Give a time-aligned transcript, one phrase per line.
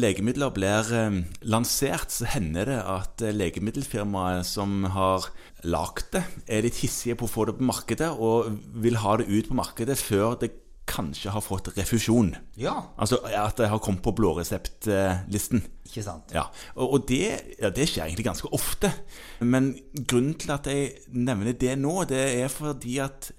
[0.00, 5.28] legemidler blir eh, lansert, så hender det at eh, legemiddelfirmaet som har
[5.66, 9.28] lagd det, er litt hissige på å få det på markedet, og vil ha det
[9.28, 10.54] ut på markedet før det
[10.88, 12.32] kanskje har fått refusjon.
[12.56, 12.74] Ja.
[12.96, 15.62] Altså at det har kommet på blåreseptlisten.
[15.88, 16.32] Ikke sant?
[16.34, 16.46] Ja,
[16.76, 17.24] og, og det,
[17.58, 18.90] ja, det skjer egentlig ganske ofte.
[19.44, 23.30] Men grunnen til at jeg nevner det nå, det er fordi at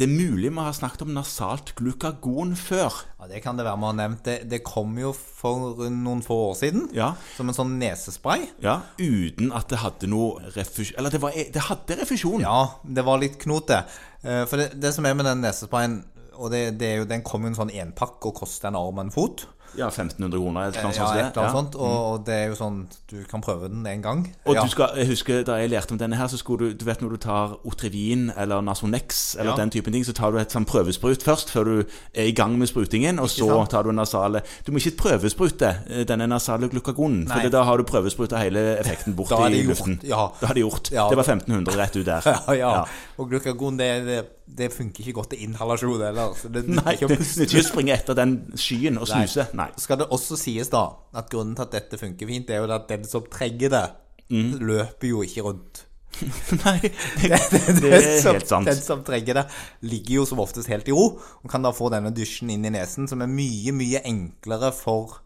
[0.00, 2.94] det er mulig vi har snakket om nasalt glukagon før.
[3.20, 4.22] Ja, Det kan det være vi har nevnt.
[4.24, 7.12] Det, det kom jo for noen få år siden Ja.
[7.36, 8.48] som en sånn nesespray.
[8.64, 12.40] Ja, Uten at det hadde noe refusjon Eller det, var, det hadde refusjon.
[12.40, 13.82] Ja, det var litt knot, det.
[14.24, 16.00] Eh, For det, det som er med den nesesprayen
[16.40, 18.96] og det, det er jo, Den kom jo en sånn enpakke og koster en arm
[18.98, 19.44] og en fot.
[19.78, 20.60] Ja, 1500 kroner.
[20.68, 21.16] Et eller Ja, sånt.
[21.16, 21.52] et eller annet Ja.
[21.52, 21.74] sånt.
[21.74, 24.34] Og, det er jo sånn Du kan prøve den en gang.
[24.46, 24.62] Og ja.
[24.62, 27.00] du skal, jeg husker Da jeg lærte om denne her, så skulle du Du vet
[27.02, 29.56] når du tar Otrivin eller Nasonex eller Ja.
[29.56, 32.58] den typen ting, så tar du et sånn prøvesprut først, før du er i gang
[32.58, 37.28] med sprutingen, og så tar du nasale Du må ikke prøvesprute eh, denne nasale glukagonen,
[37.28, 40.00] for da har du prøvespruta hele effekten bort i luften.
[40.04, 40.28] ja.
[40.40, 40.90] Da har de gjort.
[40.90, 42.22] Det var 1500 rett ut der.
[42.48, 42.84] ja, ja.
[43.18, 44.24] Og glukagon det, det,
[44.58, 46.34] det funker ikke godt til inhalasjon heller.
[46.48, 49.46] Det, Nei, det nytter ikke å springe etter den skyen og snuse.
[49.54, 49.61] Nei.
[49.78, 52.72] Skal det også sies da at grunnen til at dette funker fint, det er jo
[52.74, 53.84] at den som trenger det,
[54.32, 54.52] Mm.
[54.64, 55.82] løper jo ikke rundt.
[56.64, 56.78] Nei,
[57.20, 58.66] det, det, det er som, helt sant.
[58.70, 59.42] Den som trenger det,
[59.82, 62.70] ligger jo som oftest helt i ro, og kan da få denne dusjen inn i
[62.72, 65.18] nesen, som er mye, mye enklere for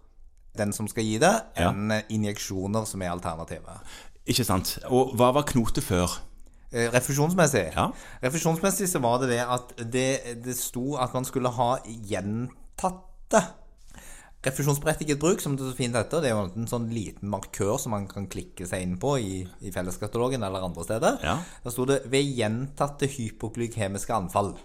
[0.59, 1.71] den som skal gi det, Ja.
[1.71, 3.79] enn injeksjoner som er alternativet.
[4.27, 4.79] Ikke sant.
[4.91, 6.17] Og hva var knotet før?
[6.73, 7.91] Eh, Refusjonsmessig Ja.
[8.25, 13.45] Refusjonsmessig så var det det at det, det sto at man skulle ha gjentatte
[14.47, 16.23] refusjonsberettiget bruk, som det så fint heter.
[16.23, 19.43] Det er jo en sånn liten markør som man kan klikke seg inn på i,
[19.61, 21.19] i felleskatalogen eller andre steder.
[21.27, 21.37] Ja.
[21.65, 24.57] Der sto det 'ved gjentatte hypoglykemiske anfall'.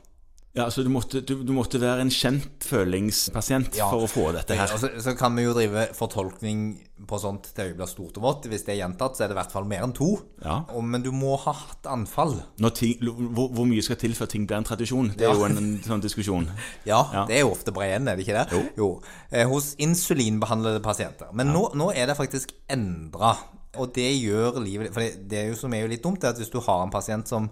[0.53, 3.85] Ja, så du måtte, du, du måtte være en kjent følingspasient Ja.
[3.87, 4.73] for å få dette her.
[4.75, 6.73] Og så, så kan vi jo drive fortolkning
[7.07, 8.47] på sånt til øyeblikket stort og vått.
[8.51, 10.09] Hvis det er gjentatt, så er det i hvert fall mer enn to.
[10.43, 10.57] Ja.
[10.75, 12.35] Og, men du må ha hatt anfall.
[12.75, 12.99] Ting,
[13.31, 15.13] hvor, hvor mye skal til før ting blir en tradisjon?
[15.15, 15.37] Det er Ja.
[15.39, 16.49] jo en, en sånn diskusjon.
[16.91, 17.23] Ja, Ja.
[17.31, 18.67] det er jo ofte bred ende, er det ikke det?
[18.77, 18.91] Jo.
[19.31, 21.31] Eh, hos insulinbehandlede pasienter.
[21.33, 23.37] Men nå, nå er det faktisk endra.
[23.79, 26.33] Og det gjør livet For det, det er jo som er jo litt dumt, er
[26.35, 27.47] at hvis du har en pasient som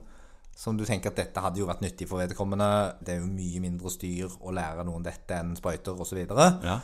[0.59, 2.67] som du tenker at dette hadde jo vært nyttig for vedkommende.
[2.99, 6.19] Det er jo mye mindre styr å lære noen dette enn sprøyter osv.
[6.27, 6.79] Ja.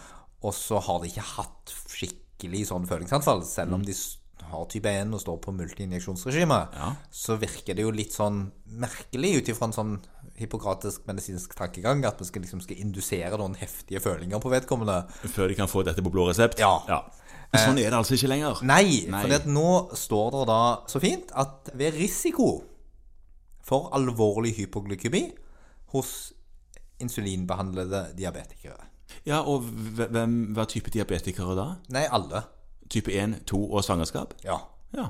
[0.45, 3.95] Og så har de ikke hatt skikkelig sånn følingsanfall, selv om de
[4.45, 6.59] har type 1 og står på multiinjeksjonsregime.
[6.77, 6.93] Ja.
[7.11, 8.45] Så virker det jo litt sånn
[8.79, 9.95] merkelig ut ifra en sånn
[10.39, 15.01] hippokratisk medisinsk tankegang at vi skal, liksom, skal indusere noen heftige følinger på vedkommende.
[15.33, 16.63] Før de kan få dette på blå resept?
[16.63, 16.77] Ja.
[17.51, 18.63] Men sånn er det altså ikke lenger.
[18.67, 19.25] Nei, Nei.
[19.25, 19.67] for nå
[19.99, 20.61] står det da
[20.91, 22.53] så fint at ved risiko
[23.65, 25.23] for alvorlig hypoglykemi
[25.95, 26.33] hos
[27.01, 28.91] insulinbehandlede diabetikere
[29.25, 31.65] Ja, Og hvem var type diabetikere da?
[31.93, 32.41] Nei, alle.
[32.89, 34.33] Type 1, 2 og svangerskap?
[34.43, 34.57] Ja.
[34.95, 35.09] Ja.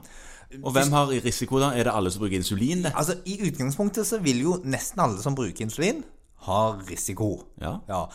[0.63, 1.71] Og hvem har risiko da?
[1.75, 2.85] Er det alle som bruker insulin?
[2.91, 6.03] Altså, I utgangspunktet så vil jo nesten alle som bruker insulin,
[6.47, 7.29] ha risiko.
[7.61, 7.77] Ja.
[7.89, 8.05] Ja.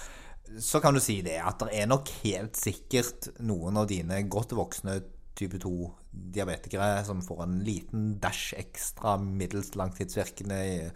[0.60, 4.54] Så kan du si det, at det er nok helt sikkert noen av dine godt
[4.56, 5.00] voksne
[5.38, 5.60] type
[6.10, 10.90] 2-diabetikere som får en liten dash ekstra middels langtidsvirkende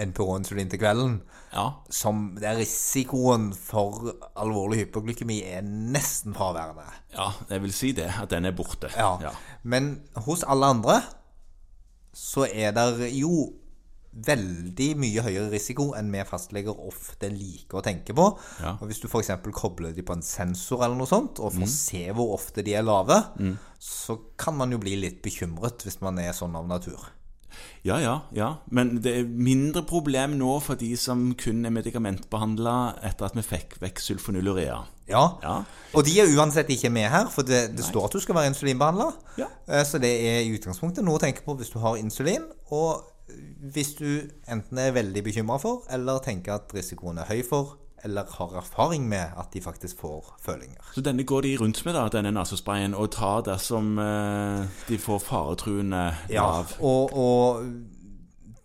[0.00, 1.16] NPH-insulin til kvelden.
[1.52, 1.66] Ja.
[1.90, 6.86] Som der risikoen for alvorlig hypoglykemi er nesten fraværende.
[7.12, 8.12] ja, jeg vil si det.
[8.22, 8.90] At den er borte.
[8.96, 9.16] Ja.
[9.20, 9.30] Ja.
[9.62, 11.02] Men hos alle andre
[12.14, 13.52] så er det jo
[14.10, 18.26] veldig mye høyere risiko enn vi fastleger ofte liker å tenke på.
[18.62, 18.72] Ja.
[18.80, 19.30] Og Hvis du f.eks.
[19.54, 22.82] kobler de på en sensor eller noe sånt, og får se hvor ofte de er
[22.86, 23.20] lave,
[23.78, 26.98] så kan man jo bli litt bekymret hvis man er sånn av natur.
[27.84, 28.48] Ja, ja, ja.
[28.70, 32.74] Men det er mindre problem nå for de som kun er medikamentbehandla
[33.08, 34.76] etter at vi fikk vekk sulfonylurea.
[35.10, 35.22] Ja.
[35.42, 35.54] Ja.
[35.98, 38.52] Og de er uansett ikke med her, for det, det står at du skal være
[38.52, 39.08] insulinbehandla.
[39.40, 39.48] Ja.
[39.66, 42.46] Eh, Så det er i utgangspunktet noe å tenke på hvis du har insulin.
[42.70, 43.09] Og
[43.74, 44.08] hvis du
[44.50, 49.04] enten er veldig bekymra for, eller tenker at risikoen er høy for, eller har erfaring
[49.08, 50.80] med at de faktisk får følinger.
[50.94, 55.20] Så denne går de rundt med, da, denne nasosprayen, og tar dersom eh, de får
[55.26, 56.76] faretruende lav.
[56.80, 57.64] og, og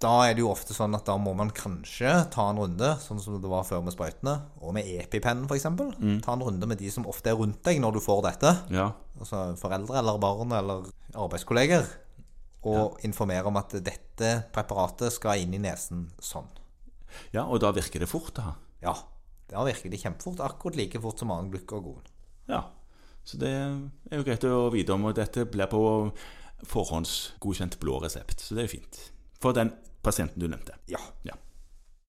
[0.04, 3.22] da er det jo ofte sånn at da må man kanskje ta en runde, sånn
[3.22, 5.68] som det var før med sprøytene, og med epipennen f.eks.
[5.72, 6.20] Mm.
[6.26, 8.56] Ta en runde med de som ofte er rundt deg når du får dette.
[8.76, 8.92] Ja.
[9.20, 11.88] altså foreldre eller barn eller arbeidskolleger,
[12.66, 16.50] og informere om at dette preparatet skal inn i nesen sånn.
[17.36, 18.56] ja, og da virker det fort, da.
[18.82, 18.96] Ja,
[19.52, 22.04] da virker det kjempefort, akkurat like fort som annen glukagon.
[22.50, 22.66] Ja.
[23.26, 25.82] Så det er jo greit å vite om, og dette blir på
[26.70, 28.42] forhåndsgodkjent blå resept.
[28.42, 29.00] Så det er jo fint.
[29.42, 29.74] For den
[30.06, 30.78] pasienten du nevnte.
[30.90, 31.02] Ja.
[31.26, 31.38] Ja.